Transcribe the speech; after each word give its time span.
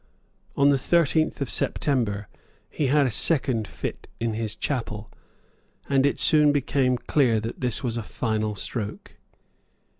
On 0.57 0.69
the 0.69 0.79
thirteenth 0.79 1.41
of 1.41 1.49
September, 1.51 2.27
he 2.71 2.87
had 2.87 3.05
a 3.05 3.11
second 3.11 3.67
fit 3.67 4.07
in 4.19 4.33
his 4.33 4.55
chapel; 4.55 5.11
and 5.87 6.07
it 6.07 6.17
soon 6.17 6.51
became 6.51 6.97
clear 6.97 7.39
that 7.39 7.61
this 7.61 7.83
was 7.83 7.97
a 7.97 8.01
final 8.01 8.55
stroke. 8.55 9.17